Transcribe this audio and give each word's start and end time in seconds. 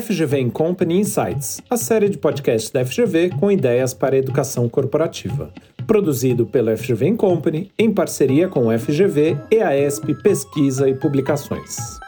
FGV 0.00 0.50
Company 0.50 0.98
Insights, 0.98 1.62
a 1.70 1.76
série 1.78 2.10
de 2.10 2.18
podcasts 2.18 2.70
da 2.70 2.84
FGV 2.84 3.30
com 3.30 3.50
ideias 3.50 3.94
para 3.94 4.14
a 4.14 4.18
educação 4.18 4.68
corporativa. 4.68 5.50
Produzido 5.86 6.44
pela 6.44 6.76
FGV 6.76 7.14
Company 7.14 7.72
em 7.78 7.90
parceria 7.90 8.46
com 8.46 8.66
o 8.66 8.78
FGV, 8.78 9.38
EASP 9.50 10.14
Pesquisa 10.22 10.86
e 10.86 10.94
Publicações. 10.94 11.98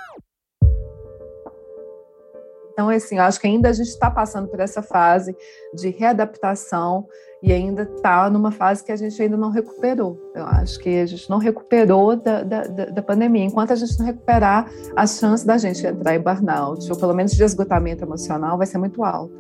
Então, 2.79 2.91
assim, 2.91 3.17
eu 3.17 3.25
acho 3.25 3.41
que 3.41 3.47
ainda 3.49 3.71
a 3.71 3.73
gente 3.73 3.89
está 3.89 4.09
passando 4.09 4.47
por 4.47 4.61
essa 4.61 4.81
fase 4.81 5.37
de 5.75 5.89
readaptação 5.89 7.09
e 7.43 7.53
ainda 7.53 7.83
está 7.83 8.31
numa 8.31 8.53
fase 8.53 8.85
que 8.85 8.93
a 8.93 8.97
gente 8.97 9.21
ainda 9.21 9.37
não 9.37 9.51
recuperou. 9.51 10.17
Eu 10.33 10.45
acho 10.47 10.79
que 10.79 10.89
a 10.89 11.05
gente 11.05 11.29
não 11.29 11.39
recuperou 11.39 12.15
da, 12.15 12.45
da, 12.45 12.63
da, 12.63 13.03
pandemia. 13.03 13.45
Enquanto 13.45 13.73
a 13.73 13.75
gente 13.75 13.99
não 13.99 14.07
recuperar, 14.07 14.71
a 14.95 15.09
chance 15.09 15.45
da 15.45 15.59
gente 15.59 15.85
entrar 15.85 16.15
em 16.15 16.21
burnout, 16.21 16.89
ou 16.89 16.97
pelo 16.97 17.15
menos 17.15 17.33
de 17.33 17.43
esgotamento 17.43 18.05
emocional, 18.05 18.57
vai 18.57 18.67
ser 18.67 18.79
muito 18.79 19.03
alta. 19.03 19.35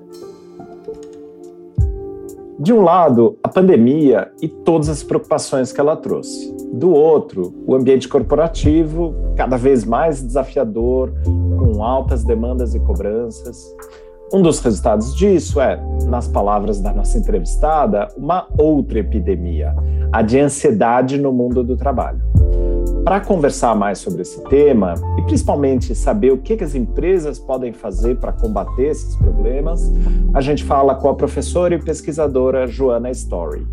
De 2.58 2.72
um 2.72 2.82
lado, 2.82 3.38
a 3.40 3.48
pandemia 3.48 4.32
e 4.42 4.48
todas 4.48 4.88
as 4.88 5.04
preocupações 5.04 5.72
que 5.72 5.80
ela 5.80 5.96
trouxe. 5.96 6.52
Do 6.72 6.90
outro, 6.90 7.54
o 7.64 7.72
ambiente 7.72 8.08
corporativo, 8.08 9.14
cada 9.36 9.56
vez 9.56 9.84
mais 9.84 10.20
desafiador, 10.20 11.12
com 11.56 11.84
altas 11.84 12.24
demandas 12.24 12.74
e 12.74 12.80
cobranças. 12.80 13.56
Um 14.32 14.42
dos 14.42 14.58
resultados 14.58 15.14
disso 15.14 15.60
é, 15.60 15.80
nas 16.06 16.26
palavras 16.26 16.80
da 16.80 16.92
nossa 16.92 17.16
entrevistada, 17.16 18.08
uma 18.16 18.48
outra 18.58 18.98
epidemia, 18.98 19.72
a 20.10 20.20
de 20.20 20.40
ansiedade 20.40 21.16
no 21.16 21.32
mundo 21.32 21.62
do 21.62 21.76
trabalho. 21.76 22.20
Para 23.08 23.22
conversar 23.22 23.74
mais 23.74 24.00
sobre 24.00 24.20
esse 24.20 24.38
tema 24.50 24.92
e 25.18 25.22
principalmente 25.22 25.94
saber 25.94 26.30
o 26.30 26.36
que, 26.36 26.58
que 26.58 26.62
as 26.62 26.74
empresas 26.74 27.38
podem 27.38 27.72
fazer 27.72 28.18
para 28.20 28.34
combater 28.34 28.88
esses 28.88 29.16
problemas, 29.16 29.90
a 30.34 30.42
gente 30.42 30.62
fala 30.62 30.94
com 30.94 31.08
a 31.08 31.14
professora 31.14 31.74
e 31.74 31.82
pesquisadora 31.82 32.66
Joana 32.66 33.10
Story. 33.10 33.66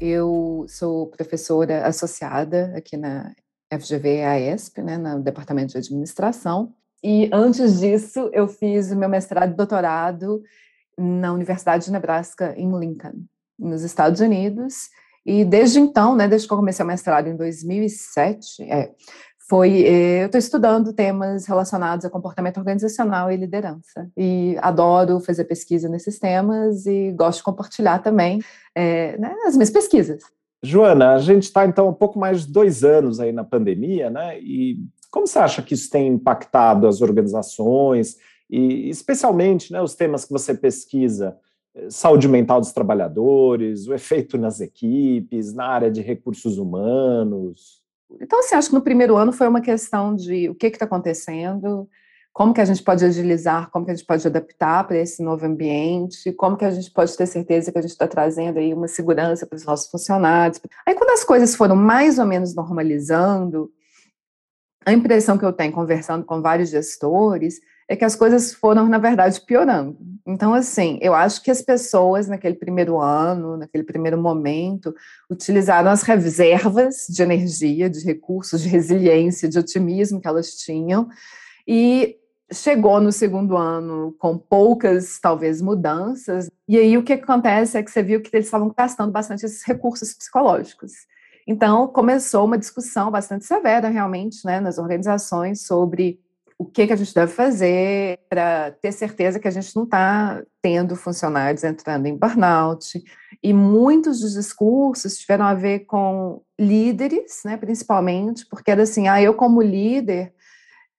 Eu 0.00 0.64
sou 0.70 1.08
professora 1.08 1.86
associada 1.86 2.72
aqui 2.74 2.96
na 2.96 3.34
FGV 3.70 4.22
AESP, 4.22 4.80
né, 4.80 4.96
no 4.96 5.20
Departamento 5.20 5.72
de 5.72 5.78
Administração, 5.80 6.72
e 7.04 7.28
antes 7.30 7.78
disso, 7.78 8.30
eu 8.32 8.48
fiz 8.48 8.90
meu 8.94 9.10
mestrado 9.10 9.52
e 9.52 9.54
doutorado 9.54 10.42
na 10.96 11.30
Universidade 11.30 11.84
de 11.84 11.92
Nebraska, 11.92 12.54
em 12.56 12.74
Lincoln, 12.74 13.26
nos 13.58 13.82
Estados 13.82 14.22
Unidos. 14.22 14.88
E 15.28 15.44
desde 15.44 15.78
então, 15.78 16.16
né, 16.16 16.26
desde 16.26 16.48
que 16.48 16.54
eu 16.54 16.56
comecei 16.56 16.82
o 16.82 16.88
mestrado 16.88 17.26
em 17.26 17.36
2007, 17.36 18.62
é, 18.62 18.92
foi, 19.46 19.82
é, 19.82 20.22
eu 20.22 20.26
estou 20.26 20.38
estudando 20.38 20.90
temas 20.94 21.44
relacionados 21.44 22.06
a 22.06 22.10
comportamento 22.10 22.56
organizacional 22.56 23.30
e 23.30 23.36
liderança. 23.36 24.10
E 24.16 24.56
adoro 24.62 25.20
fazer 25.20 25.44
pesquisa 25.44 25.86
nesses 25.86 26.18
temas 26.18 26.86
e 26.86 27.12
gosto 27.12 27.40
de 27.40 27.44
compartilhar 27.44 27.98
também 27.98 28.40
é, 28.74 29.18
né, 29.18 29.36
as 29.44 29.54
minhas 29.54 29.68
pesquisas. 29.68 30.22
Joana, 30.62 31.12
a 31.12 31.18
gente 31.18 31.42
está 31.42 31.66
então 31.66 31.90
um 31.90 31.94
pouco 31.94 32.18
mais 32.18 32.46
de 32.46 32.52
dois 32.52 32.82
anos 32.82 33.20
aí 33.20 33.30
na 33.30 33.44
pandemia, 33.44 34.08
né? 34.08 34.40
E 34.40 34.78
como 35.10 35.26
você 35.26 35.38
acha 35.40 35.60
que 35.60 35.74
isso 35.74 35.90
tem 35.90 36.08
impactado 36.08 36.86
as 36.86 37.02
organizações 37.02 38.16
e, 38.48 38.88
especialmente, 38.88 39.74
né, 39.74 39.82
os 39.82 39.94
temas 39.94 40.24
que 40.24 40.32
você 40.32 40.54
pesquisa? 40.54 41.36
Saúde 41.88 42.28
mental 42.28 42.60
dos 42.60 42.72
trabalhadores, 42.72 43.86
o 43.86 43.94
efeito 43.94 44.36
nas 44.36 44.60
equipes, 44.60 45.54
na 45.54 45.66
área 45.66 45.90
de 45.90 46.00
recursos 46.00 46.58
humanos. 46.58 47.82
Então, 48.20 48.40
assim, 48.40 48.54
acho 48.54 48.70
que 48.70 48.74
no 48.74 48.82
primeiro 48.82 49.16
ano 49.16 49.32
foi 49.32 49.46
uma 49.46 49.60
questão 49.60 50.14
de 50.14 50.48
o 50.48 50.54
que 50.54 50.66
está 50.66 50.86
acontecendo, 50.86 51.88
como 52.32 52.54
que 52.54 52.60
a 52.60 52.64
gente 52.64 52.82
pode 52.82 53.04
agilizar, 53.04 53.70
como 53.70 53.84
que 53.84 53.90
a 53.90 53.94
gente 53.94 54.06
pode 54.06 54.26
adaptar 54.26 54.86
para 54.86 54.96
esse 54.96 55.22
novo 55.22 55.44
ambiente, 55.44 56.32
como 56.32 56.56
que 56.56 56.64
a 56.64 56.70
gente 56.70 56.90
pode 56.90 57.16
ter 57.16 57.26
certeza 57.26 57.70
que 57.70 57.78
a 57.78 57.82
gente 57.82 57.90
está 57.90 58.06
trazendo 58.06 58.58
aí 58.58 58.72
uma 58.72 58.88
segurança 58.88 59.46
para 59.46 59.56
os 59.56 59.64
nossos 59.64 59.90
funcionários. 59.90 60.60
Aí, 60.86 60.94
quando 60.94 61.10
as 61.10 61.24
coisas 61.24 61.54
foram 61.54 61.76
mais 61.76 62.18
ou 62.18 62.24
menos 62.24 62.54
normalizando, 62.54 63.70
a 64.86 64.92
impressão 64.92 65.36
que 65.36 65.44
eu 65.44 65.52
tenho 65.52 65.72
conversando 65.72 66.24
com 66.24 66.40
vários 66.40 66.70
gestores 66.70 67.60
é 67.88 67.96
que 67.96 68.04
as 68.04 68.14
coisas 68.14 68.54
foram, 68.54 68.88
na 68.88 68.98
verdade, 68.98 69.40
piorando. 69.40 69.98
Então, 70.30 70.52
assim, 70.52 70.98
eu 71.00 71.14
acho 71.14 71.42
que 71.42 71.50
as 71.50 71.62
pessoas, 71.62 72.28
naquele 72.28 72.54
primeiro 72.54 73.00
ano, 73.00 73.56
naquele 73.56 73.82
primeiro 73.82 74.20
momento, 74.20 74.94
utilizaram 75.30 75.90
as 75.90 76.02
reservas 76.02 77.06
de 77.08 77.22
energia, 77.22 77.88
de 77.88 78.04
recursos, 78.04 78.60
de 78.60 78.68
resiliência, 78.68 79.48
de 79.48 79.58
otimismo 79.58 80.20
que 80.20 80.28
elas 80.28 80.50
tinham, 80.56 81.08
e 81.66 82.18
chegou 82.52 83.00
no 83.00 83.10
segundo 83.10 83.56
ano 83.56 84.14
com 84.18 84.36
poucas, 84.36 85.18
talvez, 85.18 85.62
mudanças, 85.62 86.50
e 86.68 86.76
aí 86.76 86.98
o 86.98 87.02
que 87.02 87.14
acontece 87.14 87.78
é 87.78 87.82
que 87.82 87.90
você 87.90 88.02
viu 88.02 88.20
que 88.20 88.28
eles 88.30 88.48
estavam 88.48 88.70
gastando 88.76 89.10
bastante 89.10 89.46
esses 89.46 89.62
recursos 89.66 90.12
psicológicos. 90.12 90.92
Então, 91.46 91.88
começou 91.88 92.44
uma 92.44 92.58
discussão 92.58 93.10
bastante 93.10 93.46
severa, 93.46 93.88
realmente, 93.88 94.44
né, 94.44 94.60
nas 94.60 94.76
organizações 94.76 95.62
sobre 95.66 96.20
o 96.58 96.64
que, 96.66 96.88
que 96.88 96.92
a 96.92 96.96
gente 96.96 97.14
deve 97.14 97.32
fazer 97.32 98.18
para 98.28 98.72
ter 98.72 98.90
certeza 98.90 99.38
que 99.38 99.46
a 99.46 99.50
gente 99.50 99.74
não 99.76 99.84
está 99.84 100.42
tendo 100.60 100.96
funcionários 100.96 101.62
entrando 101.62 102.06
em 102.06 102.16
burnout. 102.16 103.00
E 103.40 103.52
muitos 103.52 104.20
dos 104.20 104.32
discursos 104.32 105.16
tiveram 105.16 105.44
a 105.44 105.54
ver 105.54 105.80
com 105.80 106.42
líderes, 106.58 107.42
né, 107.44 107.56
principalmente, 107.56 108.44
porque 108.50 108.72
era 108.72 108.82
assim, 108.82 109.06
ah, 109.06 109.22
eu 109.22 109.34
como 109.34 109.62
líder, 109.62 110.32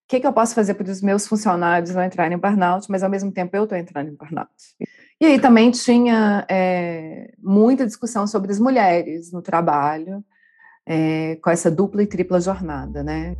o 0.05 0.07
que, 0.07 0.21
que 0.21 0.25
eu 0.25 0.31
posso 0.31 0.55
fazer 0.55 0.75
para 0.75 0.89
os 0.89 1.01
meus 1.01 1.27
funcionários 1.27 1.93
não 1.93 2.05
entrarem 2.05 2.37
em 2.37 2.41
burnout, 2.41 2.89
mas 2.89 3.03
ao 3.03 3.09
mesmo 3.09 3.29
tempo 3.29 3.55
eu 3.57 3.65
estou 3.65 3.77
entrando 3.77 4.09
em 4.09 4.15
burnout. 4.15 4.49
E 5.19 5.25
aí 5.25 5.37
também 5.41 5.71
tinha 5.71 6.45
é, 6.49 7.33
muita 7.37 7.85
discussão 7.85 8.25
sobre 8.25 8.49
as 8.49 8.59
mulheres 8.59 9.33
no 9.33 9.41
trabalho, 9.41 10.23
é, 10.85 11.35
com 11.43 11.49
essa 11.49 11.69
dupla 11.69 12.01
e 12.01 12.07
tripla 12.07 12.39
jornada, 12.39 13.03
né? 13.03 13.35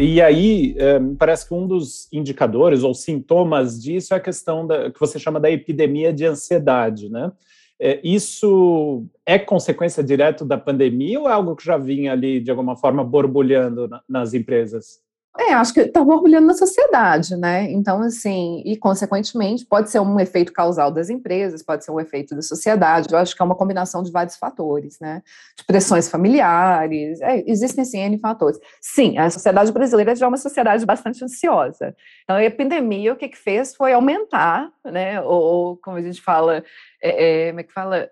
E 0.00 0.22
aí, 0.22 0.74
é, 0.78 0.98
parece 1.18 1.46
que 1.46 1.52
um 1.52 1.66
dos 1.66 2.08
indicadores 2.10 2.82
ou 2.82 2.94
sintomas 2.94 3.78
disso 3.78 4.14
é 4.14 4.16
a 4.16 4.20
questão 4.20 4.66
da, 4.66 4.90
que 4.90 4.98
você 4.98 5.18
chama 5.18 5.38
da 5.38 5.50
epidemia 5.50 6.10
de 6.10 6.24
ansiedade, 6.24 7.10
né? 7.10 7.30
É, 7.78 8.00
isso 8.02 9.04
é 9.26 9.38
consequência 9.38 10.02
direta 10.02 10.42
da 10.44 10.56
pandemia 10.56 11.20
ou 11.20 11.28
é 11.28 11.32
algo 11.32 11.54
que 11.54 11.64
já 11.64 11.76
vinha 11.76 12.12
ali, 12.12 12.40
de 12.40 12.50
alguma 12.50 12.76
forma, 12.76 13.04
borbulhando 13.04 13.88
na, 13.88 14.02
nas 14.08 14.32
empresas? 14.32 15.00
É, 15.38 15.54
acho 15.54 15.72
que 15.72 15.80
está 15.80 16.02
borbulhando 16.02 16.48
na 16.48 16.54
sociedade, 16.54 17.36
né? 17.36 17.70
Então, 17.70 18.02
assim, 18.02 18.62
e 18.64 18.76
consequentemente, 18.76 19.64
pode 19.64 19.88
ser 19.88 20.00
um 20.00 20.18
efeito 20.18 20.52
causal 20.52 20.90
das 20.90 21.08
empresas, 21.08 21.62
pode 21.62 21.84
ser 21.84 21.92
um 21.92 22.00
efeito 22.00 22.34
da 22.34 22.42
sociedade. 22.42 23.06
Eu 23.10 23.18
acho 23.18 23.36
que 23.36 23.40
é 23.40 23.44
uma 23.44 23.54
combinação 23.54 24.02
de 24.02 24.10
vários 24.10 24.36
fatores, 24.36 24.98
né? 25.00 25.22
De 25.56 25.64
pressões 25.64 26.08
familiares, 26.08 27.20
é, 27.20 27.44
existem 27.46 27.84
sim 27.84 28.00
N 28.00 28.18
fatores. 28.18 28.58
Sim, 28.80 29.18
a 29.18 29.30
sociedade 29.30 29.70
brasileira 29.70 30.16
já 30.16 30.26
é 30.26 30.28
uma 30.28 30.36
sociedade 30.36 30.84
bastante 30.84 31.24
ansiosa. 31.24 31.94
Então, 32.24 32.36
a 32.36 32.44
epidemia, 32.44 33.12
o 33.12 33.16
que, 33.16 33.28
que 33.28 33.38
fez 33.38 33.74
foi 33.74 33.92
aumentar, 33.92 34.68
né? 34.84 35.20
Ou, 35.22 35.76
como 35.76 35.96
a 35.96 36.02
gente 36.02 36.20
fala, 36.20 36.64
é, 37.00 37.46
é, 37.46 37.50
como 37.50 37.60
é 37.60 37.62
que 37.62 37.72
fala? 37.72 38.10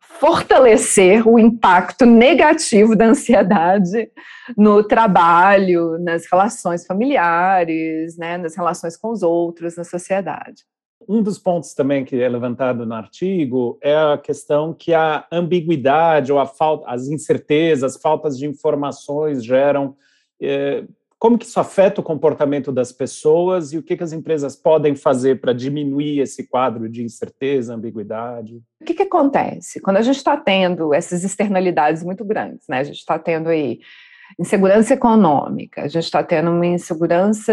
Fortalecer 0.00 1.26
o 1.26 1.38
impacto 1.38 2.06
negativo 2.06 2.94
da 2.94 3.06
ansiedade 3.06 4.10
no 4.56 4.84
trabalho, 4.84 5.98
nas 5.98 6.26
relações 6.30 6.86
familiares, 6.86 8.16
né, 8.16 8.38
nas 8.38 8.56
relações 8.56 8.96
com 8.96 9.10
os 9.10 9.22
outros, 9.22 9.76
na 9.76 9.84
sociedade. 9.84 10.62
Um 11.08 11.22
dos 11.22 11.38
pontos 11.38 11.74
também 11.74 12.04
que 12.04 12.20
é 12.20 12.28
levantado 12.28 12.86
no 12.86 12.94
artigo 12.94 13.78
é 13.82 13.96
a 13.96 14.16
questão 14.16 14.72
que 14.72 14.94
a 14.94 15.26
ambiguidade 15.32 16.32
ou 16.32 16.38
a 16.38 16.46
falta, 16.46 16.88
as 16.88 17.08
incertezas, 17.08 17.96
faltas 17.96 18.38
de 18.38 18.46
informações 18.46 19.44
geram 19.44 19.96
é, 20.40 20.84
como 21.22 21.38
que 21.38 21.46
isso 21.46 21.60
afeta 21.60 22.00
o 22.00 22.04
comportamento 22.04 22.72
das 22.72 22.90
pessoas 22.90 23.72
e 23.72 23.78
o 23.78 23.82
que, 23.84 23.96
que 23.96 24.02
as 24.02 24.12
empresas 24.12 24.56
podem 24.56 24.96
fazer 24.96 25.40
para 25.40 25.52
diminuir 25.52 26.18
esse 26.18 26.48
quadro 26.48 26.88
de 26.88 27.04
incerteza, 27.04 27.72
ambiguidade? 27.72 28.60
O 28.80 28.84
que, 28.84 28.92
que 28.92 29.04
acontece? 29.04 29.80
Quando 29.80 29.98
a 29.98 30.02
gente 30.02 30.16
está 30.16 30.36
tendo 30.36 30.92
essas 30.92 31.22
externalidades 31.22 32.02
muito 32.02 32.24
grandes, 32.24 32.66
né? 32.68 32.80
A 32.80 32.82
gente 32.82 32.96
está 32.96 33.20
tendo 33.20 33.50
aí 33.50 33.78
insegurança 34.36 34.94
econômica, 34.94 35.82
a 35.82 35.86
gente 35.86 36.02
está 36.02 36.24
tendo 36.24 36.50
uma 36.50 36.66
insegurança 36.66 37.52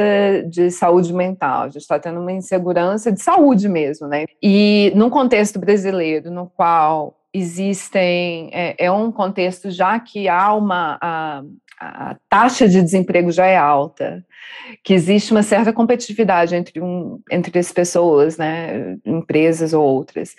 de 0.50 0.72
saúde 0.72 1.14
mental, 1.14 1.66
a 1.66 1.70
gente 1.70 1.84
está 1.84 2.00
tendo 2.00 2.22
uma 2.22 2.32
insegurança 2.32 3.12
de 3.12 3.22
saúde 3.22 3.70
mesmo, 3.70 4.08
né? 4.08 4.26
E 4.42 4.92
num 4.96 5.12
contexto 5.12 5.60
brasileiro 5.60 6.32
no 6.32 6.48
qual 6.48 7.20
existem, 7.32 8.50
é, 8.52 8.86
é 8.86 8.92
um 8.92 9.12
contexto 9.12 9.70
já 9.70 10.00
que 10.00 10.28
há 10.28 10.56
uma, 10.56 10.98
a, 11.00 11.44
a 11.80 12.18
taxa 12.28 12.68
de 12.68 12.82
desemprego 12.82 13.32
já 13.32 13.46
é 13.46 13.58
alta, 13.58 14.26
que 14.84 14.94
existe 14.94 15.32
uma 15.32 15.44
certa 15.44 15.72
competitividade 15.72 16.56
entre, 16.56 16.82
um, 16.82 17.22
entre 17.32 17.58
as 17.58 17.72
pessoas, 17.72 18.38
né, 18.38 18.98
empresas 19.06 19.74
ou 19.74 19.84
outras. 19.84 20.36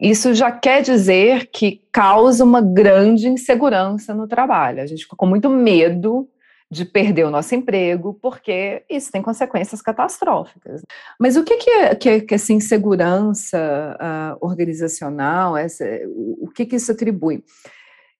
isso 0.00 0.34
já 0.34 0.50
quer 0.50 0.82
dizer 0.82 1.50
que 1.52 1.82
causa 1.92 2.42
uma 2.42 2.60
grande 2.60 3.28
insegurança 3.28 4.14
no 4.14 4.26
trabalho. 4.26 4.82
A 4.82 4.86
gente 4.86 5.04
fica 5.04 5.16
com 5.16 5.26
muito 5.26 5.48
medo 5.50 6.28
de 6.70 6.86
perder 6.86 7.24
o 7.24 7.30
nosso 7.30 7.54
emprego, 7.54 8.18
porque 8.22 8.82
isso 8.88 9.12
tem 9.12 9.20
consequências 9.20 9.82
catastróficas. 9.82 10.80
Mas 11.20 11.36
o 11.36 11.44
que, 11.44 11.58
que, 11.58 11.94
que, 11.96 12.20
que 12.22 12.34
essa 12.34 12.50
insegurança 12.50 13.58
uh, 14.00 14.38
organizacional, 14.40 15.54
essa, 15.54 15.84
o, 16.06 16.46
o 16.46 16.48
que, 16.48 16.64
que 16.64 16.76
isso 16.76 16.90
atribui? 16.90 17.44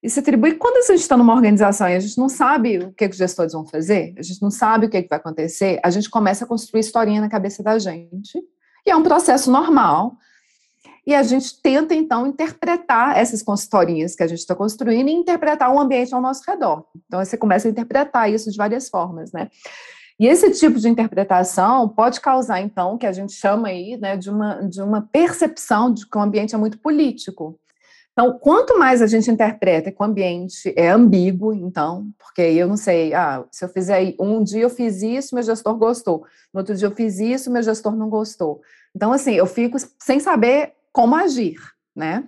Isso 0.02 0.18
atribui 0.18 0.54
quando 0.54 0.78
a 0.78 0.92
gente 0.92 1.00
está 1.00 1.16
numa 1.16 1.32
organização 1.32 1.88
e 1.88 1.94
a 1.94 2.00
gente 2.00 2.18
não 2.18 2.28
sabe 2.28 2.78
o 2.78 2.92
que, 2.92 3.06
que 3.08 3.12
os 3.12 3.18
gestores 3.18 3.52
vão 3.52 3.64
fazer, 3.64 4.14
a 4.18 4.22
gente 4.22 4.42
não 4.42 4.50
sabe 4.50 4.86
o 4.86 4.90
que, 4.90 5.00
que 5.00 5.08
vai 5.08 5.18
acontecer, 5.18 5.78
a 5.82 5.90
gente 5.90 6.10
começa 6.10 6.44
a 6.44 6.48
construir 6.48 6.80
historinha 6.80 7.20
na 7.20 7.28
cabeça 7.28 7.62
da 7.62 7.78
gente, 7.78 8.36
e 8.84 8.90
é 8.90 8.96
um 8.96 9.02
processo 9.02 9.50
normal, 9.50 10.16
e 11.06 11.14
a 11.14 11.22
gente 11.22 11.60
tenta, 11.60 11.94
então, 11.94 12.26
interpretar 12.26 13.16
essas 13.16 13.42
consultorias 13.42 14.14
que 14.14 14.22
a 14.22 14.26
gente 14.26 14.38
está 14.38 14.54
construindo 14.54 15.08
e 15.08 15.12
interpretar 15.12 15.72
o 15.72 15.80
ambiente 15.80 16.14
ao 16.14 16.20
nosso 16.20 16.42
redor. 16.48 16.84
Então, 17.06 17.24
você 17.24 17.36
começa 17.36 17.66
a 17.66 17.70
interpretar 17.70 18.30
isso 18.30 18.50
de 18.50 18.56
várias 18.56 18.88
formas, 18.88 19.32
né? 19.32 19.48
E 20.18 20.26
esse 20.26 20.50
tipo 20.52 20.78
de 20.78 20.88
interpretação 20.88 21.88
pode 21.88 22.20
causar, 22.20 22.60
então, 22.60 22.94
o 22.94 22.98
que 22.98 23.06
a 23.06 23.12
gente 23.12 23.32
chama 23.32 23.68
aí 23.68 23.96
né, 23.96 24.16
de, 24.16 24.30
uma, 24.30 24.60
de 24.62 24.80
uma 24.80 25.02
percepção 25.02 25.92
de 25.92 26.08
que 26.08 26.16
o 26.16 26.20
ambiente 26.20 26.54
é 26.54 26.58
muito 26.58 26.78
político. 26.78 27.58
Então, 28.12 28.38
quanto 28.38 28.78
mais 28.78 29.00
a 29.00 29.06
gente 29.06 29.30
interpreta 29.30 29.90
que 29.90 30.00
o 30.00 30.04
ambiente 30.04 30.72
é 30.76 30.90
ambíguo, 30.90 31.54
então, 31.54 32.10
porque 32.18 32.42
eu 32.42 32.68
não 32.68 32.76
sei, 32.76 33.14
ah, 33.14 33.42
se 33.50 33.64
eu 33.64 33.70
fizer 33.70 34.14
um 34.20 34.42
dia 34.42 34.62
eu 34.62 34.70
fiz 34.70 35.00
isso, 35.02 35.34
meu 35.34 35.42
gestor 35.42 35.74
gostou, 35.76 36.26
no 36.52 36.60
outro 36.60 36.74
dia 36.74 36.86
eu 36.86 36.92
fiz 36.94 37.18
isso, 37.18 37.50
meu 37.50 37.62
gestor 37.62 37.96
não 37.96 38.10
gostou. 38.10 38.60
Então, 38.94 39.12
assim, 39.12 39.32
eu 39.32 39.46
fico 39.46 39.78
sem 39.98 40.20
saber 40.20 40.74
como 40.92 41.16
agir, 41.16 41.56
né? 41.96 42.24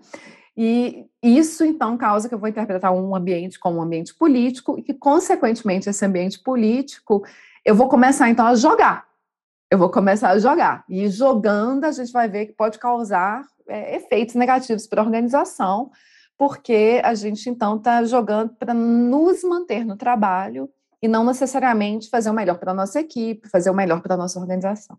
E 0.57 1.05
isso, 1.23 1.65
então, 1.65 1.99
causa 1.99 2.29
que 2.29 2.35
eu 2.35 2.39
vou 2.39 2.49
interpretar 2.49 2.93
um 2.93 3.15
ambiente 3.15 3.59
como 3.59 3.79
um 3.79 3.83
ambiente 3.83 4.15
político 4.15 4.79
e 4.79 4.83
que, 4.83 4.95
consequentemente, 4.95 5.91
esse 5.91 6.05
ambiente 6.05 6.39
político, 6.39 7.23
eu 7.63 7.75
vou 7.75 7.89
começar, 7.89 8.31
então, 8.31 8.47
a 8.47 8.55
jogar. 8.55 9.07
Eu 9.75 9.79
vou 9.79 9.91
começar 9.91 10.31
a 10.31 10.39
jogar. 10.39 10.85
E 10.89 11.09
jogando, 11.09 11.83
a 11.83 11.91
gente 11.91 12.13
vai 12.13 12.29
ver 12.29 12.47
que 12.47 12.53
pode 12.53 12.79
causar 12.79 13.43
é, 13.67 13.97
efeitos 13.97 14.37
negativos 14.37 14.87
para 14.87 15.03
a 15.03 15.05
organização, 15.05 15.91
porque 16.39 17.01
a 17.03 17.13
gente, 17.13 17.51
então, 17.51 17.75
está 17.75 18.05
jogando 18.05 18.55
para 18.55 18.73
nos 18.73 19.43
manter 19.43 19.85
no 19.85 19.97
trabalho 19.97 20.71
e 21.03 21.09
não 21.09 21.25
necessariamente 21.25 22.09
fazer 22.09 22.31
o 22.31 22.33
melhor 22.33 22.57
para 22.59 22.71
a 22.71 22.75
nossa 22.75 23.01
equipe, 23.01 23.49
fazer 23.49 23.69
o 23.69 23.75
melhor 23.75 24.01
para 24.01 24.15
a 24.15 24.17
nossa 24.17 24.39
organização 24.39 24.97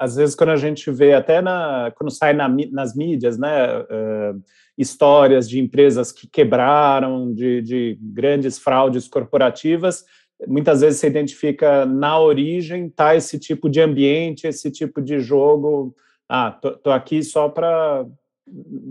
às 0.00 0.16
vezes 0.16 0.34
quando 0.34 0.48
a 0.48 0.56
gente 0.56 0.90
vê 0.90 1.12
até 1.12 1.42
na, 1.42 1.92
quando 1.94 2.10
sai 2.10 2.32
na, 2.32 2.48
nas 2.72 2.96
mídias, 2.96 3.36
né, 3.36 3.80
uh, 3.80 4.42
histórias 4.78 5.46
de 5.46 5.60
empresas 5.60 6.10
que 6.10 6.26
quebraram, 6.26 7.34
de, 7.34 7.60
de, 7.60 7.98
grandes 8.00 8.58
fraudes 8.58 9.06
corporativas, 9.06 10.02
muitas 10.46 10.80
vezes 10.80 11.00
se 11.00 11.06
identifica 11.06 11.84
na 11.84 12.18
origem 12.18 12.88
tá 12.88 13.14
esse 13.14 13.38
tipo 13.38 13.68
de 13.68 13.80
ambiente, 13.80 14.46
esse 14.46 14.70
tipo 14.70 15.00
de 15.00 15.20
jogo. 15.20 15.94
Ah, 16.28 16.50
tô, 16.50 16.72
tô 16.72 16.90
aqui 16.90 17.22
só 17.22 17.48
para 17.48 18.06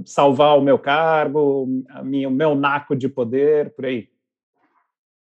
salvar 0.05 0.57
o 0.57 0.61
meu 0.61 0.77
cargo, 0.77 1.67
a 1.89 2.03
minha, 2.03 2.27
o 2.27 2.31
meu 2.31 2.55
naco 2.55 2.95
de 2.95 3.09
poder, 3.09 3.71
por 3.71 3.85
aí. 3.85 4.07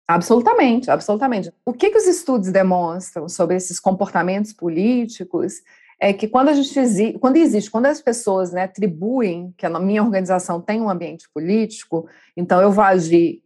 Absolutamente, 0.07 0.89
absolutamente. 0.89 1.51
O 1.65 1.73
que, 1.73 1.91
que 1.91 1.97
os 1.97 2.07
estudos 2.07 2.51
demonstram 2.51 3.29
sobre 3.29 3.55
esses 3.55 3.79
comportamentos 3.79 4.51
políticos 4.51 5.61
é 5.99 6.13
que 6.13 6.27
quando 6.27 6.49
a 6.49 6.53
gente 6.53 7.13
quando 7.19 7.35
existe, 7.35 7.69
quando 7.69 7.87
as 7.87 8.01
pessoas 8.01 8.51
né, 8.51 8.63
atribuem 8.63 9.53
que 9.57 9.65
a 9.65 9.79
minha 9.79 10.01
organização 10.01 10.61
tem 10.61 10.81
um 10.81 10.89
ambiente 10.89 11.29
político, 11.31 12.07
então 12.35 12.61
eu 12.61 12.71
vou 12.71 12.83
agir 12.83 13.43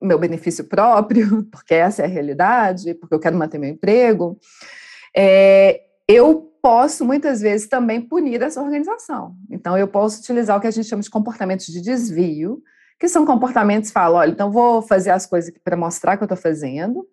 meu 0.00 0.18
benefício 0.18 0.64
próprio, 0.64 1.44
porque 1.50 1.74
essa 1.74 2.02
é 2.02 2.04
a 2.04 2.08
realidade, 2.08 2.94
porque 2.94 3.14
eu 3.14 3.20
quero 3.20 3.36
manter 3.36 3.58
meu 3.58 3.70
emprego, 3.70 4.38
é, 5.16 5.82
eu 6.08 6.52
posso 6.62 7.04
muitas 7.04 7.40
vezes 7.40 7.68
também 7.68 8.00
punir 8.00 8.42
essa 8.42 8.60
organização. 8.60 9.34
Então 9.50 9.78
eu 9.78 9.86
posso 9.86 10.20
utilizar 10.20 10.56
o 10.56 10.60
que 10.60 10.66
a 10.66 10.70
gente 10.70 10.88
chama 10.88 11.02
de 11.02 11.10
comportamentos 11.10 11.66
de 11.66 11.80
desvio, 11.80 12.60
que 12.98 13.08
são 13.08 13.24
comportamentos 13.24 13.90
que 13.90 13.94
falam, 13.94 14.18
olha, 14.18 14.30
então 14.30 14.50
vou 14.50 14.82
fazer 14.82 15.10
as 15.10 15.26
coisas 15.26 15.52
para 15.62 15.76
mostrar 15.76 16.16
que 16.16 16.22
eu 16.22 16.26
estou 16.26 16.36
fazendo, 16.36 17.06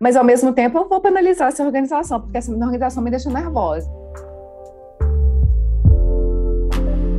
mas 0.00 0.16
ao 0.16 0.24
mesmo 0.24 0.52
tempo 0.52 0.78
eu 0.78 0.88
vou 0.88 1.00
penalizar 1.00 1.48
essa 1.48 1.64
organização, 1.64 2.20
porque 2.20 2.38
essa 2.38 2.50
organização 2.50 3.02
me 3.02 3.10
deixa 3.10 3.30
nervosa. 3.30 3.90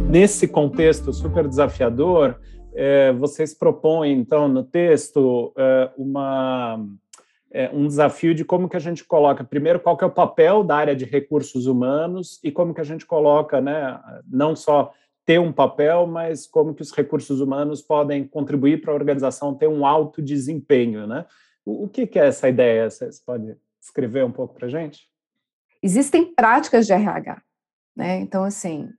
Nesse 0.09 0.47
contexto 0.47 1.11
super 1.11 1.47
desafiador, 1.47 2.39
é, 2.75 3.13
vocês 3.13 3.53
propõem, 3.53 4.19
então, 4.19 4.47
no 4.47 4.63
texto, 4.63 5.53
é, 5.57 5.91
uma, 5.97 6.85
é, 7.51 7.69
um 7.73 7.87
desafio 7.87 8.35
de 8.35 8.43
como 8.43 8.67
que 8.67 8.75
a 8.75 8.79
gente 8.79 9.03
coloca, 9.03 9.43
primeiro, 9.43 9.79
qual 9.79 9.95
que 9.95 10.03
é 10.03 10.07
o 10.07 10.11
papel 10.11 10.63
da 10.63 10.75
área 10.75 10.95
de 10.95 11.05
recursos 11.05 11.65
humanos 11.65 12.39
e 12.43 12.51
como 12.51 12.73
que 12.73 12.81
a 12.81 12.85
gente 12.85 13.05
coloca, 13.05 13.61
né, 13.61 13.99
não 14.27 14.55
só 14.55 14.91
ter 15.25 15.39
um 15.39 15.51
papel, 15.51 16.05
mas 16.05 16.45
como 16.45 16.73
que 16.73 16.83
os 16.83 16.91
recursos 16.91 17.41
humanos 17.41 17.81
podem 17.81 18.27
contribuir 18.27 18.81
para 18.81 18.91
a 18.91 18.95
organização 18.95 19.55
ter 19.55 19.67
um 19.67 19.85
alto 19.85 20.21
desempenho, 20.21 21.07
né? 21.07 21.25
O, 21.65 21.85
o 21.85 21.89
que, 21.89 22.05
que 22.05 22.19
é 22.19 22.27
essa 22.27 22.47
ideia? 22.47 22.89
Você 22.89 23.09
pode 23.25 23.57
escrever 23.81 24.23
um 24.23 24.31
pouco 24.31 24.53
para 24.53 24.67
a 24.67 24.69
gente? 24.69 25.09
Existem 25.81 26.33
práticas 26.33 26.85
de 26.85 26.93
RH, 26.93 27.41
né? 27.95 28.17
Então, 28.19 28.43
assim, 28.43 28.89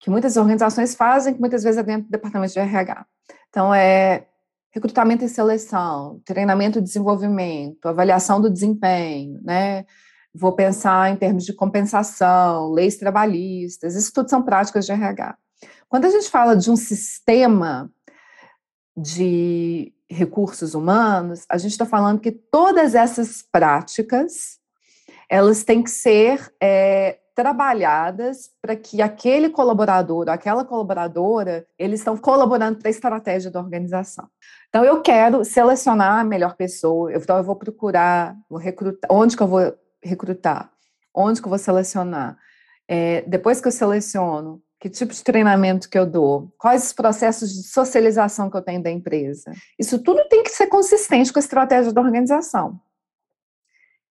que 0.00 0.10
muitas 0.10 0.36
organizações 0.36 0.94
fazem, 0.94 1.34
que 1.34 1.40
muitas 1.40 1.62
vezes 1.62 1.78
é 1.78 1.82
dentro 1.82 2.08
do 2.08 2.10
departamento 2.10 2.52
de 2.52 2.58
RH. 2.58 3.06
Então, 3.48 3.74
é 3.74 4.26
recrutamento 4.70 5.24
e 5.24 5.28
seleção, 5.28 6.20
treinamento 6.24 6.78
e 6.78 6.82
desenvolvimento, 6.82 7.86
avaliação 7.86 8.40
do 8.40 8.50
desempenho, 8.50 9.40
né? 9.42 9.84
Vou 10.34 10.52
pensar 10.52 11.10
em 11.10 11.16
termos 11.16 11.44
de 11.44 11.52
compensação, 11.52 12.70
leis 12.70 12.96
trabalhistas, 12.96 13.96
isso 13.96 14.12
tudo 14.12 14.28
são 14.28 14.42
práticas 14.42 14.86
de 14.86 14.92
RH. 14.92 15.36
Quando 15.88 16.04
a 16.04 16.10
gente 16.10 16.28
fala 16.28 16.54
de 16.54 16.70
um 16.70 16.76
sistema 16.76 17.90
de 18.96 19.92
recursos 20.08 20.74
humanos, 20.74 21.44
a 21.48 21.58
gente 21.58 21.72
está 21.72 21.86
falando 21.86 22.20
que 22.20 22.30
todas 22.30 22.94
essas 22.94 23.42
práticas 23.42 24.58
elas 25.30 25.64
têm 25.64 25.82
que 25.82 25.90
ser 25.90 26.52
é, 26.62 27.18
trabalhadas 27.38 28.50
para 28.60 28.74
que 28.74 29.00
aquele 29.00 29.48
colaborador, 29.48 30.28
aquela 30.28 30.64
colaboradora, 30.64 31.64
eles 31.78 32.00
estão 32.00 32.16
colaborando 32.16 32.80
para 32.80 32.88
a 32.88 32.90
estratégia 32.90 33.48
da 33.48 33.60
organização. 33.60 34.28
Então, 34.68 34.84
eu 34.84 35.00
quero 35.00 35.44
selecionar 35.44 36.18
a 36.18 36.24
melhor 36.24 36.56
pessoa, 36.56 37.12
então 37.14 37.36
eu 37.36 37.44
vou 37.44 37.54
procurar, 37.54 38.36
vou 38.50 38.58
recrutar, 38.58 39.08
onde 39.08 39.36
que 39.36 39.42
eu 39.44 39.46
vou 39.46 39.72
recrutar, 40.02 40.68
onde 41.14 41.40
que 41.40 41.46
eu 41.46 41.50
vou 41.50 41.60
selecionar. 41.60 42.36
É, 42.88 43.22
depois 43.22 43.60
que 43.60 43.68
eu 43.68 43.72
seleciono, 43.72 44.60
que 44.80 44.90
tipo 44.90 45.14
de 45.14 45.22
treinamento 45.22 45.88
que 45.88 45.96
eu 45.96 46.06
dou, 46.06 46.52
quais 46.58 46.86
os 46.86 46.92
processos 46.92 47.52
de 47.52 47.68
socialização 47.68 48.50
que 48.50 48.56
eu 48.56 48.62
tenho 48.62 48.82
da 48.82 48.90
empresa. 48.90 49.52
Isso 49.78 50.02
tudo 50.02 50.26
tem 50.28 50.42
que 50.42 50.50
ser 50.50 50.66
consistente 50.66 51.32
com 51.32 51.38
a 51.38 51.46
estratégia 51.46 51.92
da 51.92 52.00
organização. 52.00 52.80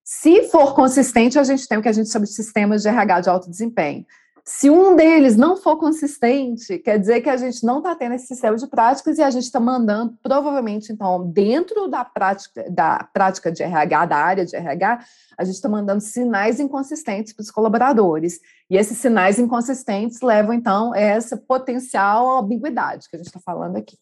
Se 0.10 0.44
for 0.44 0.74
consistente, 0.74 1.38
a 1.38 1.44
gente 1.44 1.68
tem 1.68 1.78
o 1.78 1.82
que 1.82 1.90
a 1.90 1.92
gente 1.92 2.10
chama 2.10 2.24
de 2.24 2.32
sistemas 2.32 2.82
de 2.82 2.88
RH 2.88 3.20
de 3.20 3.30
alto 3.30 3.50
desempenho. 3.50 4.06
Se 4.46 4.70
um 4.70 4.96
deles 4.96 5.36
não 5.36 5.58
for 5.58 5.76
consistente, 5.76 6.80
quer 6.80 6.98
dizer 6.98 7.20
que 7.20 7.30
a 7.30 7.36
gente 7.36 7.62
não 7.66 7.80
está 7.80 7.94
tendo 7.94 8.16
esse 8.16 8.26
sistema 8.26 8.56
de 8.56 8.66
práticas 8.68 9.18
e 9.18 9.22
a 9.22 9.30
gente 9.30 9.44
está 9.44 9.60
mandando, 9.60 10.18
provavelmente, 10.24 10.94
então, 10.94 11.30
dentro 11.30 11.90
da 11.90 12.06
prática, 12.06 12.72
da 12.72 13.04
prática 13.12 13.52
de 13.52 13.62
RH, 13.64 14.06
da 14.06 14.16
área 14.16 14.46
de 14.46 14.56
RH, 14.56 15.00
a 15.38 15.44
gente 15.44 15.56
está 15.56 15.68
mandando 15.68 16.00
sinais 16.00 16.62
inconsistentes 16.62 17.34
para 17.34 17.44
os 17.44 17.52
colaboradores. 17.52 18.40
E 18.70 18.78
esses 18.78 18.98
sinais 18.98 19.38
inconsistentes 19.38 20.22
levam, 20.22 20.54
então, 20.54 20.94
a 20.94 21.00
essa 21.00 21.36
potencial 21.36 22.40
ambiguidade 22.40 23.10
que 23.10 23.18
a 23.18 23.20
gente 23.20 23.28
está 23.28 23.42
falando 23.42 23.76
aqui. 23.76 23.98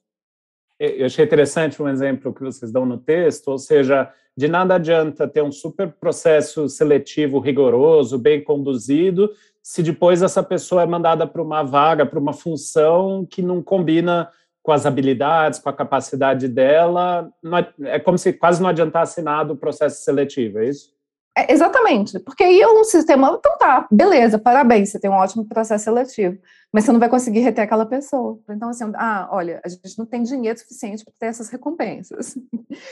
Eu 0.79 1.05
achei 1.05 1.23
interessante 1.23 1.81
um 1.81 1.87
exemplo 1.87 2.33
que 2.33 2.43
vocês 2.43 2.71
dão 2.71 2.85
no 2.85 2.97
texto, 2.97 3.47
ou 3.49 3.57
seja, 3.57 4.11
de 4.35 4.47
nada 4.47 4.75
adianta 4.75 5.27
ter 5.27 5.41
um 5.41 5.51
super 5.51 5.93
processo 5.93 6.67
seletivo 6.67 7.39
rigoroso, 7.39 8.17
bem 8.17 8.43
conduzido, 8.43 9.31
se 9.63 9.81
depois 9.81 10.21
essa 10.21 10.43
pessoa 10.43 10.83
é 10.83 10.85
mandada 10.85 11.25
para 11.25 11.41
uma 11.41 11.63
vaga, 11.63 12.05
para 12.05 12.19
uma 12.19 12.33
função 12.33 13.25
que 13.25 13.41
não 13.41 13.63
combina 13.63 14.29
com 14.61 14.71
as 14.71 14.85
habilidades, 14.85 15.59
com 15.59 15.69
a 15.69 15.73
capacidade 15.73 16.47
dela, 16.47 17.31
é, 17.79 17.95
é 17.95 17.99
como 17.99 18.17
se 18.17 18.33
quase 18.33 18.61
não 18.61 18.69
adiantasse 18.69 19.21
nada 19.21 19.53
o 19.53 19.57
processo 19.57 20.03
seletivo, 20.03 20.59
é 20.59 20.69
isso? 20.69 20.94
É, 21.37 21.51
exatamente, 21.51 22.17
porque 22.19 22.45
aí 22.45 22.61
é 22.61 22.67
um 22.67 22.85
sistema, 22.85 23.35
então 23.37 23.57
tá, 23.57 23.85
beleza, 23.91 24.39
parabéns, 24.39 24.89
você 24.89 24.99
tem 24.99 25.09
um 25.09 25.15
ótimo 25.15 25.45
processo 25.45 25.83
seletivo, 25.83 26.37
mas 26.71 26.85
você 26.85 26.93
não 26.93 26.99
vai 26.99 27.09
conseguir 27.09 27.41
reter 27.41 27.61
aquela 27.61 27.85
pessoa. 27.85 28.39
Então, 28.49 28.69
assim, 28.69 28.85
ah, 28.95 29.27
olha, 29.29 29.59
a 29.65 29.67
gente 29.67 29.99
não 29.99 30.05
tem 30.05 30.23
dinheiro 30.23 30.57
suficiente 30.57 31.03
para 31.03 31.13
ter 31.19 31.25
essas 31.27 31.49
recompensas. 31.49 32.37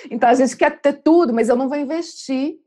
Então, 0.10 0.30
a 0.30 0.34
gente 0.34 0.56
quer 0.56 0.80
ter 0.80 0.94
tudo, 0.94 1.34
mas 1.34 1.50
eu 1.50 1.56
não 1.56 1.68
vou 1.68 1.78
investir 1.78 2.58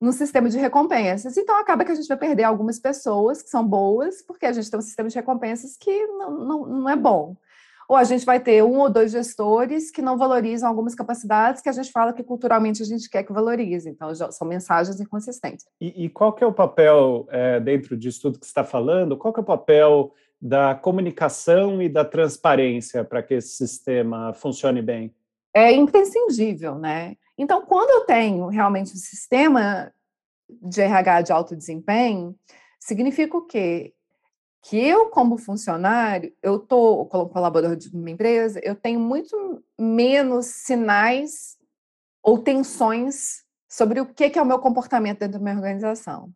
no 0.00 0.12
sistema 0.12 0.48
de 0.48 0.58
recompensas. 0.58 1.36
Então, 1.36 1.56
acaba 1.56 1.84
que 1.84 1.92
a 1.92 1.94
gente 1.94 2.06
vai 2.06 2.16
perder 2.16 2.44
algumas 2.44 2.78
pessoas 2.78 3.42
que 3.42 3.48
são 3.48 3.66
boas, 3.66 4.22
porque 4.22 4.46
a 4.46 4.52
gente 4.52 4.70
tem 4.70 4.78
um 4.78 4.82
sistema 4.82 5.08
de 5.08 5.14
recompensas 5.14 5.76
que 5.76 6.06
não, 6.06 6.30
não, 6.30 6.66
não 6.66 6.88
é 6.88 6.96
bom. 6.96 7.36
Ou 7.92 7.98
a 7.98 8.04
gente 8.04 8.24
vai 8.24 8.40
ter 8.40 8.64
um 8.64 8.78
ou 8.78 8.88
dois 8.88 9.12
gestores 9.12 9.90
que 9.90 10.00
não 10.00 10.16
valorizam 10.16 10.66
algumas 10.66 10.94
capacidades 10.94 11.60
que 11.60 11.68
a 11.68 11.72
gente 11.72 11.92
fala 11.92 12.14
que 12.14 12.22
culturalmente 12.22 12.80
a 12.80 12.86
gente 12.86 13.06
quer 13.06 13.22
que 13.22 13.34
valorize. 13.34 13.86
Então, 13.86 14.10
são 14.14 14.48
mensagens 14.48 14.98
inconsistentes. 14.98 15.66
E, 15.78 16.06
e 16.06 16.08
qual 16.08 16.32
que 16.32 16.42
é 16.42 16.46
o 16.46 16.54
papel, 16.54 17.26
é, 17.30 17.60
dentro 17.60 17.94
disso 17.94 18.22
tudo 18.22 18.38
que 18.38 18.46
você 18.46 18.50
está 18.50 18.64
falando, 18.64 19.14
qual 19.14 19.30
que 19.30 19.40
é 19.40 19.42
o 19.42 19.44
papel 19.44 20.10
da 20.40 20.74
comunicação 20.74 21.82
e 21.82 21.88
da 21.90 22.02
transparência 22.02 23.04
para 23.04 23.22
que 23.22 23.34
esse 23.34 23.56
sistema 23.58 24.32
funcione 24.32 24.80
bem? 24.80 25.14
É 25.52 25.70
imprescindível, 25.70 26.76
né? 26.76 27.14
Então, 27.36 27.60
quando 27.60 27.90
eu 27.90 28.06
tenho 28.06 28.46
realmente 28.46 28.94
um 28.94 28.96
sistema 28.96 29.92
de 30.48 30.80
RH 30.80 31.20
de 31.20 31.32
alto 31.32 31.54
desempenho, 31.54 32.34
significa 32.80 33.36
o 33.36 33.42
quê? 33.42 33.92
Que 34.62 34.78
eu, 34.78 35.10
como 35.10 35.36
funcionário, 35.36 36.32
eu 36.42 36.56
estou, 36.56 37.06
como 37.06 37.28
colaborador 37.28 37.76
de 37.76 37.88
uma 37.94 38.10
empresa, 38.10 38.60
eu 38.62 38.74
tenho 38.74 39.00
muito 39.00 39.62
menos 39.78 40.46
sinais 40.46 41.58
ou 42.22 42.38
tensões 42.38 43.42
sobre 43.68 44.00
o 44.00 44.06
que 44.06 44.38
é 44.38 44.42
o 44.42 44.46
meu 44.46 44.58
comportamento 44.58 45.18
dentro 45.18 45.38
da 45.38 45.44
minha 45.44 45.56
organização. 45.56 46.30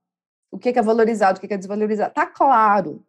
O 0.50 0.59
que 0.59 0.71
é 0.71 0.83
valorizado, 0.83 1.38
o 1.38 1.40
que 1.40 1.52
é 1.52 1.56
desvalorizado. 1.56 2.11
Está 2.11 2.26
claro, 2.26 3.04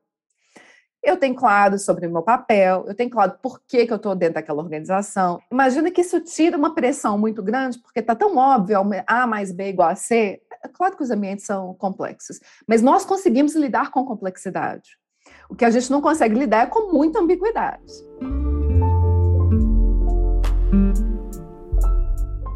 eu 1.07 1.15
tenho 1.15 1.35
claro 1.35 1.79
sobre 1.79 2.05
o 2.05 2.11
meu 2.11 2.21
papel, 2.21 2.83
eu 2.85 2.93
tenho 2.93 3.09
claro 3.09 3.37
por 3.41 3.61
que, 3.61 3.85
que 3.85 3.93
eu 3.93 3.97
estou 3.97 4.13
dentro 4.13 4.35
daquela 4.35 4.61
organização. 4.61 5.39
Imagina 5.49 5.89
que 5.89 6.01
isso 6.01 6.19
tira 6.19 6.57
uma 6.57 6.75
pressão 6.75 7.17
muito 7.17 7.41
grande, 7.41 7.79
porque 7.79 8.01
está 8.01 8.13
tão 8.13 8.35
óbvio 8.35 8.77
A 9.07 9.25
mais 9.25 9.51
B 9.51 9.69
igual 9.69 9.89
a 9.89 9.95
C. 9.95 10.41
É 10.61 10.67
claro 10.67 10.97
que 10.97 11.03
os 11.03 11.09
ambientes 11.09 11.45
são 11.45 11.73
complexos, 11.75 12.39
mas 12.67 12.81
nós 12.81 13.05
conseguimos 13.05 13.55
lidar 13.55 13.89
com 13.91 14.03
complexidade. 14.03 14.97
O 15.49 15.55
que 15.55 15.65
a 15.65 15.69
gente 15.69 15.89
não 15.91 16.01
consegue 16.01 16.37
lidar 16.37 16.63
é 16.63 16.69
com 16.69 16.91
muita 16.91 17.19
ambiguidade. 17.19 17.93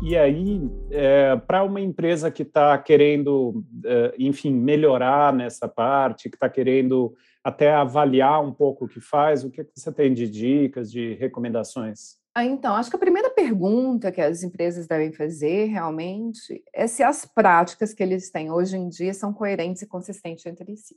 E 0.03 0.17
aí, 0.17 0.69
é, 0.89 1.35
para 1.35 1.63
uma 1.63 1.79
empresa 1.79 2.31
que 2.31 2.41
está 2.41 2.77
querendo, 2.77 3.63
é, 3.85 4.15
enfim, 4.17 4.51
melhorar 4.51 5.31
nessa 5.31 5.67
parte, 5.67 6.29
que 6.29 6.35
está 6.35 6.49
querendo 6.49 7.15
até 7.43 7.71
avaliar 7.71 8.43
um 8.43 8.51
pouco 8.51 8.85
o 8.85 8.87
que 8.87 8.99
faz, 8.99 9.43
o 9.43 9.49
que 9.49 9.65
você 9.75 9.91
tem 9.91 10.13
de 10.13 10.27
dicas, 10.27 10.91
de 10.91 11.13
recomendações? 11.13 12.19
Ah, 12.33 12.45
então, 12.45 12.75
acho 12.75 12.89
que 12.89 12.95
a 12.95 12.99
primeira 12.99 13.29
pergunta 13.29 14.11
que 14.11 14.21
as 14.21 14.41
empresas 14.41 14.87
devem 14.87 15.11
fazer 15.11 15.65
realmente 15.65 16.63
é 16.73 16.87
se 16.87 17.03
as 17.03 17.25
práticas 17.25 17.93
que 17.93 18.01
eles 18.01 18.31
têm 18.31 18.49
hoje 18.49 18.77
em 18.77 18.89
dia 18.89 19.13
são 19.13 19.33
coerentes 19.33 19.81
e 19.81 19.87
consistentes 19.87 20.45
entre 20.45 20.75
si. 20.77 20.95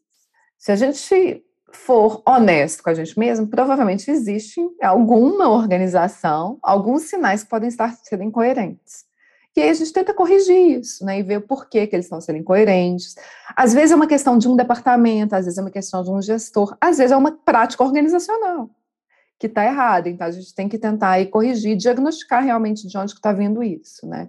Se 0.56 0.72
a 0.72 0.76
gente 0.76 1.44
for 1.76 2.22
honesto 2.26 2.82
com 2.82 2.90
a 2.90 2.94
gente 2.94 3.18
mesmo, 3.18 3.46
provavelmente 3.46 4.10
existe 4.10 4.60
alguma 4.82 5.48
organização, 5.48 6.58
alguns 6.62 7.02
sinais 7.02 7.42
que 7.42 7.50
podem 7.50 7.68
estar 7.68 7.94
sendo 7.94 8.22
incoerentes. 8.22 9.04
E 9.56 9.60
aí 9.60 9.70
a 9.70 9.74
gente 9.74 9.92
tenta 9.92 10.12
corrigir 10.12 10.80
isso, 10.80 11.04
né? 11.04 11.20
E 11.20 11.22
ver 11.22 11.38
o 11.38 11.42
porquê 11.42 11.86
que 11.86 11.94
eles 11.94 12.06
estão 12.06 12.20
sendo 12.20 12.38
incoerentes. 12.38 13.14
Às 13.54 13.72
vezes 13.72 13.92
é 13.92 13.94
uma 13.94 14.06
questão 14.06 14.36
de 14.36 14.48
um 14.48 14.56
departamento, 14.56 15.34
às 15.34 15.44
vezes 15.44 15.58
é 15.58 15.62
uma 15.62 15.70
questão 15.70 16.02
de 16.02 16.10
um 16.10 16.20
gestor, 16.20 16.76
às 16.80 16.98
vezes 16.98 17.12
é 17.12 17.16
uma 17.16 17.30
prática 17.30 17.84
organizacional 17.84 18.68
que 19.38 19.46
está 19.46 19.64
errada. 19.64 20.08
Então 20.08 20.26
a 20.26 20.30
gente 20.30 20.52
tem 20.54 20.68
que 20.68 20.78
tentar 20.78 21.10
aí 21.10 21.26
corrigir, 21.26 21.76
diagnosticar 21.76 22.42
realmente 22.42 22.86
de 22.86 22.98
onde 22.98 23.12
está 23.12 23.32
vindo 23.32 23.62
isso, 23.62 24.06
né? 24.08 24.28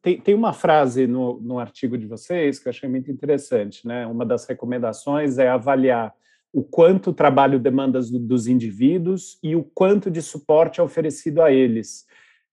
Tem, 0.00 0.20
tem 0.20 0.34
uma 0.34 0.52
frase 0.52 1.06
no, 1.06 1.40
no 1.40 1.58
artigo 1.58 1.96
de 1.96 2.06
vocês 2.06 2.58
que 2.58 2.68
eu 2.68 2.70
achei 2.70 2.88
muito 2.88 3.10
interessante, 3.10 3.88
né? 3.88 4.06
Uma 4.06 4.24
das 4.24 4.46
recomendações 4.46 5.38
é 5.38 5.48
avaliar 5.48 6.14
o 6.54 6.62
quanto 6.62 7.10
o 7.10 7.12
trabalho 7.12 7.58
demanda 7.58 7.98
dos 8.00 8.46
indivíduos 8.46 9.36
e 9.42 9.56
o 9.56 9.64
quanto 9.74 10.08
de 10.08 10.22
suporte 10.22 10.78
é 10.78 10.82
oferecido 10.84 11.42
a 11.42 11.50
eles. 11.50 12.06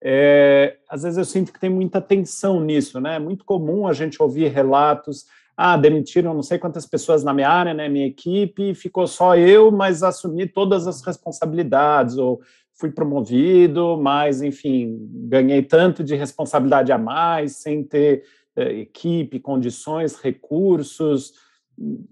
É, 0.03 0.77
às 0.89 1.03
vezes 1.03 1.20
eu 1.20 1.25
sinto 1.25 1.53
que 1.53 1.60
tem 1.60 1.70
muita 1.70 2.01
tensão 2.01 2.60
nisso, 2.60 3.00
né? 3.00 3.17
É 3.17 3.20
muito 3.20 3.46
comum 3.46 3.86
a 3.86 3.93
gente 3.93 4.20
ouvir 4.20 4.48
relatos, 4.48 5.27
ah, 5.55 5.77
demitiram 5.77 6.34
não 6.34 6.41
sei 6.41 6.58
quantas 6.58 6.88
pessoas 6.88 7.24
na 7.24 7.31
minha 7.31 7.48
área, 7.48 7.75
né, 7.75 7.88
minha 7.88 8.08
equipe, 8.08 8.74
ficou 8.74 9.05
só 9.05 9.38
eu, 9.38 9.72
mas 9.72 10.01
assumi 10.01 10.48
todas 10.48 10.88
as 10.88 11.03
responsabilidades, 11.03 12.17
ou 12.17 12.41
fui 12.74 12.89
promovido, 12.89 14.00
mas, 14.01 14.41
enfim, 14.41 14.98
ganhei 15.29 15.62
tanto 15.62 16.03
de 16.03 16.15
responsabilidade 16.15 16.91
a 16.91 16.98
mais, 16.98 17.58
sem 17.58 17.84
ter 17.84 18.24
é, 18.55 18.74
equipe, 18.79 19.39
condições, 19.39 20.15
recursos. 20.15 21.34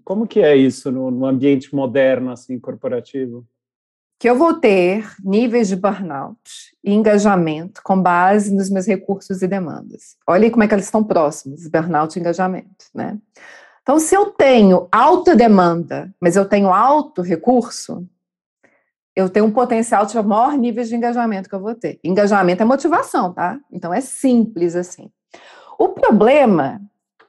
Como 0.04 0.26
que 0.26 0.40
é 0.40 0.56
isso 0.56 0.90
no, 0.90 1.10
no 1.10 1.26
ambiente 1.26 1.74
moderno, 1.74 2.30
assim, 2.30 2.58
corporativo? 2.58 3.46
que 4.20 4.28
eu 4.28 4.36
vou 4.36 4.52
ter 4.52 5.10
níveis 5.24 5.68
de 5.68 5.76
burnout 5.76 6.38
e 6.84 6.92
engajamento 6.92 7.80
com 7.82 8.00
base 8.00 8.54
nos 8.54 8.68
meus 8.68 8.86
recursos 8.86 9.40
e 9.40 9.48
demandas. 9.48 10.14
Olha 10.26 10.50
como 10.50 10.62
é 10.62 10.68
que 10.68 10.74
eles 10.74 10.84
estão 10.84 11.02
próximos, 11.02 11.66
burnout 11.66 12.14
e 12.14 12.20
engajamento, 12.20 12.84
né? 12.94 13.18
Então, 13.80 13.98
se 13.98 14.14
eu 14.14 14.26
tenho 14.26 14.86
alta 14.92 15.34
demanda, 15.34 16.14
mas 16.20 16.36
eu 16.36 16.44
tenho 16.44 16.70
alto 16.70 17.22
recurso, 17.22 18.06
eu 19.16 19.30
tenho 19.30 19.46
um 19.46 19.50
potencial 19.50 20.04
de 20.04 20.14
maior 20.22 20.52
nível 20.52 20.84
de 20.84 20.94
engajamento 20.94 21.48
que 21.48 21.54
eu 21.54 21.60
vou 21.60 21.74
ter. 21.74 21.98
Engajamento 22.04 22.62
é 22.62 22.66
motivação, 22.66 23.32
tá? 23.32 23.58
Então 23.72 23.92
é 23.92 24.02
simples 24.02 24.76
assim. 24.76 25.10
O 25.78 25.88
problema 25.88 26.78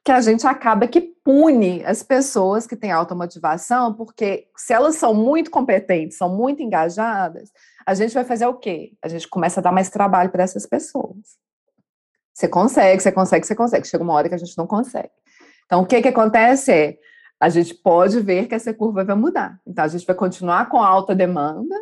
que 0.03 0.11
a 0.11 0.19
gente 0.21 0.47
acaba 0.47 0.87
que 0.87 1.01
pune 1.23 1.83
as 1.85 2.01
pessoas 2.01 2.65
que 2.65 2.75
têm 2.75 2.91
alta 2.91 3.13
motivação, 3.13 3.93
porque 3.93 4.47
se 4.57 4.73
elas 4.73 4.95
são 4.95 5.13
muito 5.13 5.51
competentes, 5.51 6.17
são 6.17 6.35
muito 6.35 6.63
engajadas, 6.63 7.51
a 7.85 7.93
gente 7.93 8.13
vai 8.13 8.23
fazer 8.23 8.47
o 8.47 8.55
quê? 8.55 8.93
A 9.01 9.07
gente 9.07 9.27
começa 9.27 9.59
a 9.59 9.63
dar 9.63 9.71
mais 9.71 9.89
trabalho 9.89 10.31
para 10.31 10.43
essas 10.43 10.65
pessoas. 10.65 11.39
Você 12.33 12.47
consegue, 12.47 13.01
você 13.01 13.11
consegue, 13.11 13.45
você 13.45 13.55
consegue. 13.55 13.87
Chega 13.87 14.03
uma 14.03 14.13
hora 14.13 14.29
que 14.29 14.35
a 14.35 14.37
gente 14.37 14.57
não 14.57 14.65
consegue. 14.65 15.11
Então, 15.65 15.81
o 15.81 15.85
que, 15.85 16.01
que 16.01 16.07
acontece 16.07 16.71
é, 16.71 16.97
a 17.39 17.49
gente 17.49 17.75
pode 17.75 18.19
ver 18.19 18.47
que 18.47 18.55
essa 18.55 18.73
curva 18.73 19.03
vai 19.03 19.15
mudar. 19.15 19.59
Então, 19.65 19.85
a 19.85 19.87
gente 19.87 20.05
vai 20.05 20.15
continuar 20.15 20.69
com 20.69 20.81
alta 20.81 21.13
demanda, 21.13 21.75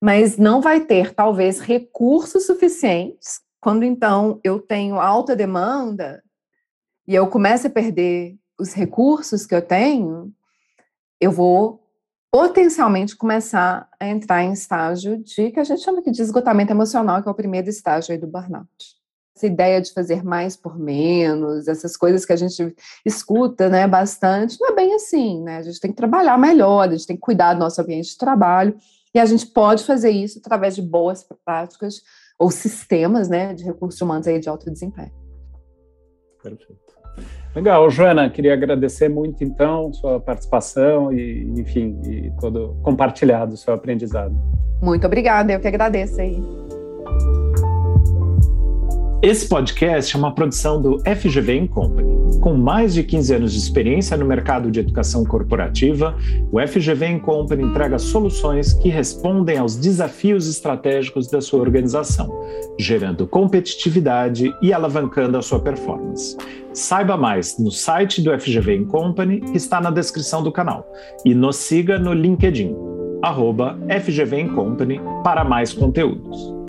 mas 0.00 0.38
não 0.38 0.60
vai 0.60 0.80
ter, 0.80 1.14
talvez, 1.14 1.58
recursos 1.60 2.46
suficientes. 2.46 3.40
Quando, 3.60 3.84
então, 3.84 4.40
eu 4.42 4.60
tenho 4.60 5.00
alta 5.00 5.36
demanda, 5.36 6.22
e 7.06 7.14
eu 7.14 7.26
começo 7.26 7.66
a 7.66 7.70
perder 7.70 8.36
os 8.58 8.72
recursos 8.72 9.46
que 9.46 9.54
eu 9.54 9.62
tenho, 9.62 10.32
eu 11.20 11.30
vou 11.30 11.84
potencialmente 12.30 13.16
começar 13.16 13.88
a 13.98 14.08
entrar 14.08 14.42
em 14.42 14.52
estágio 14.52 15.22
de 15.22 15.52
que 15.52 15.60
a 15.60 15.64
gente 15.64 15.82
chama 15.82 16.02
de 16.02 16.20
esgotamento 16.20 16.72
emocional, 16.72 17.22
que 17.22 17.28
é 17.28 17.30
o 17.30 17.34
primeiro 17.34 17.68
estágio 17.68 18.12
aí 18.12 18.18
do 18.18 18.26
burnout. 18.26 18.68
Essa 19.36 19.46
ideia 19.46 19.80
de 19.80 19.92
fazer 19.92 20.24
mais 20.24 20.56
por 20.56 20.78
menos, 20.78 21.68
essas 21.68 21.96
coisas 21.96 22.24
que 22.24 22.32
a 22.32 22.36
gente 22.36 22.74
escuta, 23.04 23.68
né, 23.68 23.86
bastante, 23.86 24.56
não 24.60 24.70
é 24.70 24.74
bem 24.74 24.94
assim, 24.94 25.42
né? 25.42 25.58
A 25.58 25.62
gente 25.62 25.80
tem 25.80 25.90
que 25.90 25.96
trabalhar 25.96 26.38
melhor, 26.38 26.88
a 26.88 26.92
gente 26.92 27.06
tem 27.06 27.16
que 27.16 27.22
cuidar 27.22 27.54
do 27.54 27.60
nosso 27.60 27.80
ambiente 27.80 28.10
de 28.10 28.18
trabalho, 28.18 28.76
e 29.14 29.18
a 29.20 29.24
gente 29.26 29.46
pode 29.46 29.84
fazer 29.84 30.10
isso 30.10 30.40
através 30.40 30.74
de 30.74 30.82
boas 30.82 31.24
práticas 31.44 32.02
ou 32.36 32.50
sistemas, 32.50 33.28
né, 33.28 33.54
de 33.54 33.62
recursos 33.62 34.00
humanos 34.00 34.26
aí 34.26 34.40
de 34.40 34.48
alto 34.48 34.68
desempenho. 34.70 35.12
Perfeito. 36.42 36.83
Legal, 37.54 37.88
Joana, 37.88 38.28
queria 38.28 38.52
agradecer 38.52 39.08
muito 39.08 39.44
então 39.44 39.92
sua 39.92 40.18
participação 40.18 41.12
e, 41.12 41.44
enfim, 41.56 41.96
e 42.04 42.32
todo 42.40 42.76
compartilhado 42.82 43.54
o 43.54 43.56
seu 43.56 43.72
aprendizado. 43.72 44.34
Muito 44.82 45.06
obrigada, 45.06 45.52
eu 45.52 45.60
que 45.60 45.68
agradeço 45.68 46.20
aí. 46.20 46.42
Esse 49.24 49.48
podcast 49.48 50.14
é 50.14 50.18
uma 50.18 50.34
produção 50.34 50.82
do 50.82 50.98
FGV 50.98 51.66
Company. 51.68 52.38
Com 52.42 52.52
mais 52.52 52.92
de 52.92 53.02
15 53.02 53.34
anos 53.36 53.52
de 53.54 53.58
experiência 53.58 54.18
no 54.18 54.26
mercado 54.26 54.70
de 54.70 54.80
educação 54.80 55.24
corporativa, 55.24 56.14
o 56.52 56.60
FGV 56.60 57.20
Company 57.20 57.62
entrega 57.62 57.98
soluções 57.98 58.74
que 58.74 58.90
respondem 58.90 59.56
aos 59.56 59.76
desafios 59.76 60.46
estratégicos 60.46 61.26
da 61.30 61.40
sua 61.40 61.60
organização, 61.60 62.28
gerando 62.78 63.26
competitividade 63.26 64.54
e 64.60 64.74
alavancando 64.74 65.38
a 65.38 65.42
sua 65.42 65.58
performance. 65.58 66.36
Saiba 66.74 67.16
mais 67.16 67.58
no 67.58 67.70
site 67.70 68.20
do 68.20 68.38
FGV 68.38 68.84
Company, 68.84 69.40
que 69.40 69.56
está 69.56 69.80
na 69.80 69.90
descrição 69.90 70.42
do 70.42 70.52
canal, 70.52 70.86
e 71.24 71.34
nos 71.34 71.56
siga 71.56 71.98
no 71.98 72.12
LinkedIn, 72.12 72.76
arroba 73.22 73.78
FGV 73.88 74.50
Company, 74.50 75.00
para 75.22 75.42
mais 75.44 75.72
conteúdos. 75.72 76.63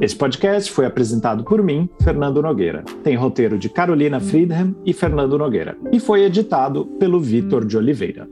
Esse 0.00 0.16
podcast 0.16 0.72
foi 0.72 0.86
apresentado 0.86 1.44
por 1.44 1.62
mim, 1.62 1.86
Fernando 2.02 2.40
Nogueira. 2.40 2.82
Tem 3.04 3.16
roteiro 3.16 3.58
de 3.58 3.68
Carolina 3.68 4.18
Friedman 4.18 4.74
e 4.82 4.94
Fernando 4.94 5.36
Nogueira. 5.36 5.76
E 5.92 6.00
foi 6.00 6.24
editado 6.24 6.86
pelo 6.98 7.20
Vitor 7.20 7.66
de 7.66 7.76
Oliveira. 7.76 8.26